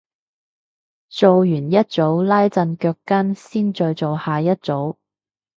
[1.09, 4.95] 做完一組拉陣腳筋先再做下一組